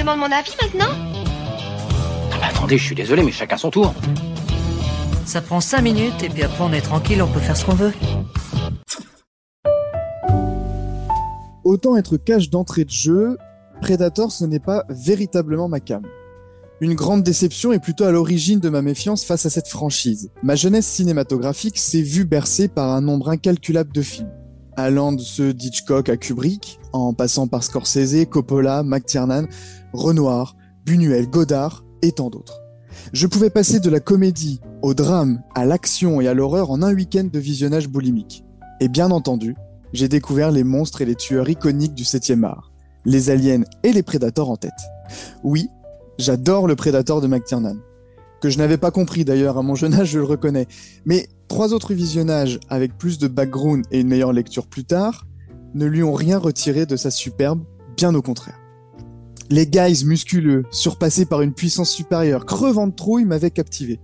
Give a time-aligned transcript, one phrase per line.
[0.00, 0.94] demandes mon avis maintenant
[2.32, 3.94] Ah bah attendez, je suis désolé, mais chacun son tour.
[5.26, 7.74] Ça prend 5 minutes et puis après on est tranquille, on peut faire ce qu'on
[7.74, 7.92] veut.
[11.64, 13.36] Autant être cache d'entrée de jeu,
[13.82, 16.02] Predator ce n'est pas véritablement ma cam.
[16.80, 20.30] Une grande déception est plutôt à l'origine de ma méfiance face à cette franchise.
[20.42, 24.32] Ma jeunesse cinématographique s'est vue bercée par un nombre incalculable de films.
[24.76, 29.46] Allant de ceux d'Hitchcock à Kubrick, en passant par Scorsese, Coppola, McTiernan,
[29.92, 32.60] Renoir, Buñuel, Godard et tant d'autres.
[33.12, 36.94] Je pouvais passer de la comédie au drame, à l'action et à l'horreur en un
[36.94, 38.44] week-end de visionnage boulimique.
[38.80, 39.56] Et bien entendu,
[39.92, 42.72] j'ai découvert les monstres et les tueurs iconiques du 7e art,
[43.04, 44.72] les aliens et les prédateurs en tête.
[45.42, 45.68] Oui,
[46.18, 47.76] j'adore le prédateur de McTiernan.
[48.40, 50.66] Que je n'avais pas compris d'ailleurs à mon jeune âge, je le reconnais.
[51.04, 55.26] Mais trois autres visionnages avec plus de background et une meilleure lecture plus tard
[55.74, 57.62] ne lui ont rien retiré de sa superbe,
[57.96, 58.59] bien au contraire.
[59.52, 63.98] Les guys musculeux, surpassés par une puissance supérieure, crevant de trouille, m'avaient captivé.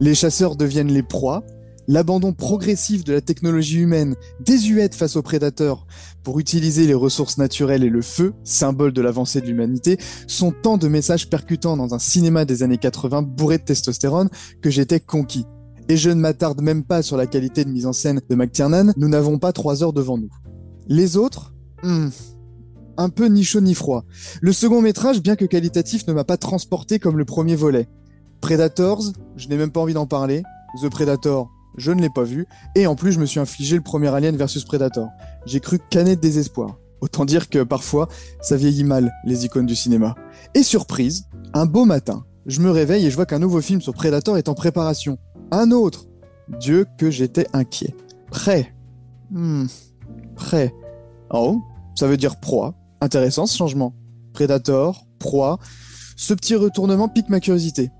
[0.00, 1.44] Les chasseurs deviennent les proies,
[1.88, 5.86] l'abandon progressif de la technologie humaine, désuète face aux prédateurs,
[6.22, 10.78] pour utiliser les ressources naturelles et le feu, symbole de l'avancée de l'humanité, sont tant
[10.78, 14.30] de messages percutants dans un cinéma des années 80 bourré de testostérone
[14.62, 15.44] que j'étais conquis.
[15.90, 18.94] Et je ne m'attarde même pas sur la qualité de mise en scène de McTiernan,
[18.96, 20.30] nous n'avons pas trois heures devant nous.
[20.86, 21.52] Les autres?
[21.82, 22.08] Hmm,
[22.98, 24.04] un peu ni chaud ni froid.
[24.42, 27.88] Le second métrage, bien que qualitatif, ne m'a pas transporté comme le premier volet.
[28.42, 29.02] Predators,
[29.36, 30.42] je n'ai même pas envie d'en parler.
[30.82, 32.46] The Predator, je ne l'ai pas vu.
[32.74, 35.08] Et en plus, je me suis infligé le premier Alien versus Predator.
[35.46, 36.76] J'ai cru canner de désespoir.
[37.00, 38.08] Autant dire que parfois,
[38.40, 40.16] ça vieillit mal, les icônes du cinéma.
[40.54, 43.94] Et surprise, un beau matin, je me réveille et je vois qu'un nouveau film sur
[43.94, 45.18] Predator est en préparation.
[45.50, 46.06] Un autre
[46.60, 47.94] Dieu que j'étais inquiet.
[48.30, 48.74] Prêt
[49.30, 49.66] Hmm.
[50.34, 50.74] Prêt.
[51.30, 51.60] Oh,
[51.94, 52.74] ça veut dire proie.
[53.00, 53.94] Intéressant ce changement.
[54.32, 55.58] Predator, proie.
[56.16, 57.90] Ce petit retournement pique ma curiosité.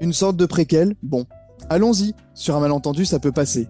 [0.00, 1.26] Une sorte de préquel, bon.
[1.68, 3.68] Allons-y, sur un malentendu ça peut passer.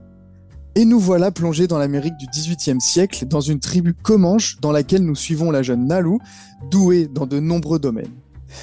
[0.74, 5.04] Et nous voilà plongés dans l'Amérique du XVIIIe siècle, dans une tribu comanche dans laquelle
[5.04, 6.18] nous suivons la jeune Nalu,
[6.70, 8.10] douée dans de nombreux domaines.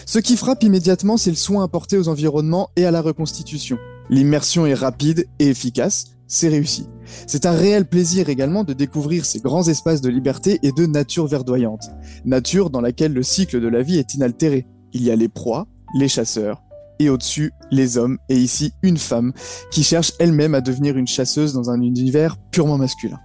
[0.06, 3.78] Ce qui frappe immédiatement, c'est le soin apporté aux environnements et à la reconstitution.
[4.10, 6.88] L'immersion est rapide et efficace, c'est réussi.
[7.28, 11.28] C'est un réel plaisir également de découvrir ces grands espaces de liberté et de nature
[11.28, 11.92] verdoyante.
[12.24, 14.66] Nature dans laquelle le cycle de la vie est inaltéré.
[14.94, 16.64] Il y a les proies, les chasseurs,
[17.00, 19.34] et au-dessus, les hommes, et ici une femme,
[19.72, 23.20] qui cherche elle-même à devenir une chasseuse dans un univers purement masculin.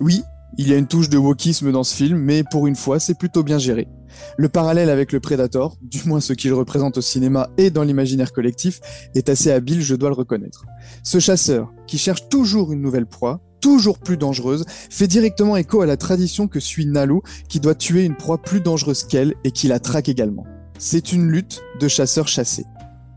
[0.00, 0.22] Oui,
[0.58, 3.18] il y a une touche de wokisme dans ce film, mais pour une fois, c'est
[3.18, 3.88] plutôt bien géré.
[4.36, 8.32] Le parallèle avec le Predator, du moins ce qu'il représente au cinéma et dans l'imaginaire
[8.32, 8.80] collectif,
[9.14, 10.64] est assez habile, je dois le reconnaître.
[11.02, 15.86] Ce chasseur, qui cherche toujours une nouvelle proie, toujours plus dangereuse, fait directement écho à
[15.86, 19.68] la tradition que suit Nalu, qui doit tuer une proie plus dangereuse qu'elle et qui
[19.68, 20.44] la traque également.
[20.78, 22.66] C'est une lutte de chasseurs chassés.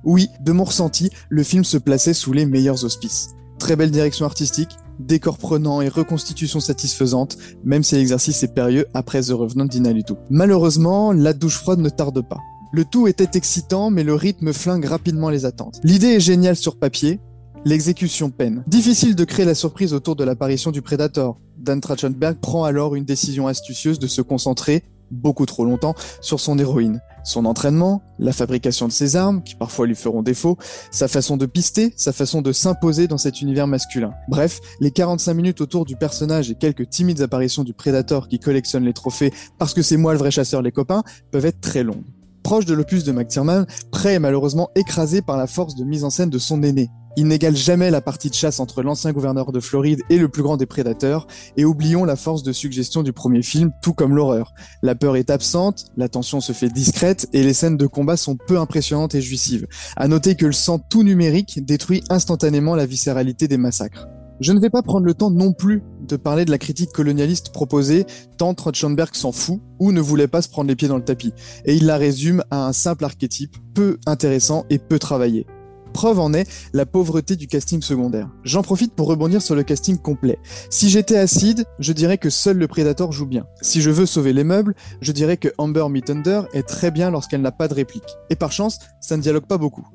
[0.03, 3.31] Oui, de mon ressenti, le film se plaçait sous les meilleurs auspices.
[3.59, 9.21] Très belle direction artistique, décor prenant et reconstitution satisfaisante, même si l'exercice est périlleux après
[9.21, 10.13] The Revenant d'Inalitu.
[10.29, 12.39] Malheureusement, la douche froide ne tarde pas.
[12.73, 15.79] Le tout était excitant, mais le rythme flingue rapidement les attentes.
[15.83, 17.19] L'idée est géniale sur papier,
[17.65, 18.63] l'exécution peine.
[18.67, 21.39] Difficile de créer la surprise autour de l'apparition du Predator.
[21.57, 26.59] Dan Trachtenberg prend alors une décision astucieuse de se concentrer, beaucoup trop longtemps, sur son
[26.59, 27.01] héroïne.
[27.27, 30.57] Son entraînement, la fabrication de ses armes, qui parfois lui feront défaut,
[30.91, 34.13] sa façon de pister, sa façon de s'imposer dans cet univers masculin.
[34.29, 38.85] Bref, les 45 minutes autour du personnage et quelques timides apparitions du Predator qui collectionne
[38.85, 42.05] les trophées parce que c'est moi le vrai chasseur les copains, peuvent être très longues.
[42.43, 46.09] Proche de l'opus de McTiernan, Prey est malheureusement écrasé par la force de mise en
[46.09, 49.59] scène de son aîné, il n'égale jamais la partie de chasse entre l'ancien gouverneur de
[49.59, 51.25] Floride et le plus grand des prédateurs,
[51.57, 54.53] et oublions la force de suggestion du premier film, tout comme l'horreur.
[54.83, 58.37] La peur est absente, la tension se fait discrète, et les scènes de combat sont
[58.37, 59.65] peu impressionnantes et jouissives.
[59.95, 64.07] À noter que le sang tout numérique détruit instantanément la viscéralité des massacres.
[64.39, 67.51] Je ne vais pas prendre le temps non plus de parler de la critique colonialiste
[67.51, 68.05] proposée,
[68.37, 71.33] tant Trotschenberg s'en fout ou ne voulait pas se prendre les pieds dans le tapis,
[71.65, 75.47] et il la résume à un simple archétype peu intéressant et peu travaillé.
[75.93, 78.29] Preuve en est la pauvreté du casting secondaire.
[78.43, 80.37] J'en profite pour rebondir sur le casting complet.
[80.69, 83.45] Si j'étais acide, je dirais que seul le Predator joue bien.
[83.61, 87.41] Si je veux sauver les meubles, je dirais que Amber Mittunder est très bien lorsqu'elle
[87.41, 88.17] n'a pas de réplique.
[88.29, 89.87] Et par chance, ça ne dialogue pas beaucoup.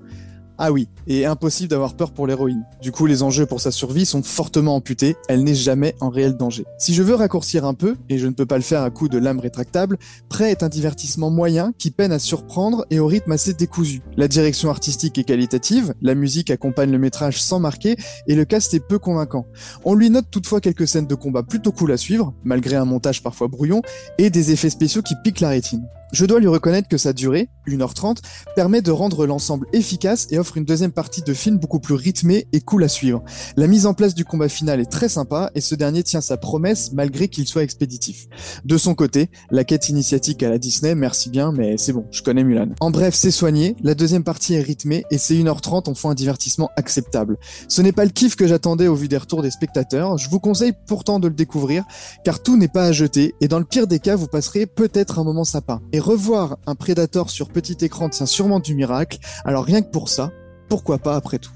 [0.59, 2.65] Ah oui, et impossible d'avoir peur pour l'héroïne.
[2.81, 6.37] Du coup, les enjeux pour sa survie sont fortement amputés, elle n'est jamais en réel
[6.37, 6.65] danger.
[6.79, 9.09] Si je veux raccourcir un peu, et je ne peux pas le faire à coup
[9.09, 13.33] de lame rétractable, Prêt est un divertissement moyen qui peine à surprendre et au rythme
[13.33, 14.03] assez décousu.
[14.17, 17.97] La direction artistique est qualitative, la musique accompagne le métrage sans marquer,
[18.27, 19.47] et le cast est peu convaincant.
[19.85, 23.23] On lui note toutefois quelques scènes de combat plutôt cool à suivre, malgré un montage
[23.23, 23.83] parfois brouillon,
[24.19, 25.87] et des effets spéciaux qui piquent la rétine.
[26.13, 28.19] Je dois lui reconnaître que sa durée, 1h30,
[28.55, 32.49] permet de rendre l'ensemble efficace et offre une deuxième partie de film beaucoup plus rythmée
[32.53, 33.23] et cool à suivre.
[33.57, 36.37] La mise en place du combat final est très sympa et ce dernier tient sa
[36.37, 38.27] promesse malgré qu'il soit expéditif.
[38.67, 42.21] De son côté, la quête initiatique à la Disney, merci bien, mais c'est bon, je
[42.21, 42.69] connais Mulan.
[42.81, 46.15] En bref, c'est soigné, la deuxième partie est rythmée et c'est 1h30, on fait un
[46.15, 47.39] divertissement acceptable.
[47.69, 50.41] Ce n'est pas le kiff que j'attendais au vu des retours des spectateurs, je vous
[50.41, 51.85] conseille pourtant de le découvrir
[52.23, 55.19] car tout n'est pas à jeter et dans le pire des cas, vous passerez peut-être
[55.19, 55.81] un moment sympa.
[56.03, 60.31] Revoir un Predator sur petit écran tient sûrement du miracle, alors rien que pour ça,
[60.69, 61.53] pourquoi pas après tout?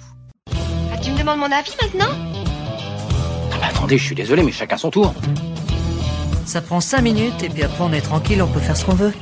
[0.93, 2.14] Ah, tu me demandes mon avis maintenant?
[3.52, 5.12] Ah bah attendez, je suis désolé, mais chacun son tour.
[6.46, 8.94] Ça prend 5 minutes et puis après on est tranquille, on peut faire ce qu'on
[8.94, 9.12] veut.